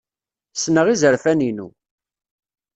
[0.53, 1.67] Ssneɣ izerfan-inu.